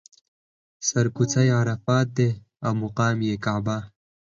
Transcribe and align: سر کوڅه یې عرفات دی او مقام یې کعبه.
سر 0.87 1.05
کوڅه 1.15 1.41
یې 1.47 1.53
عرفات 1.61 2.07
دی 2.17 2.29
او 2.65 2.71
مقام 2.83 3.17
یې 3.27 3.35
کعبه. 3.45 3.77